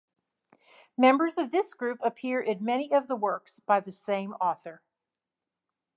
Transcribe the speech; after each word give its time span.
Members 0.97 1.37
of 1.37 1.51
this 1.51 1.75
group 1.75 1.99
appear 2.01 2.41
in 2.41 2.65
many 2.65 2.91
of 2.91 3.07
the 3.07 3.15
works 3.15 3.59
by 3.59 3.79
the 3.79 3.91
same 3.91 4.33
author. 4.41 4.81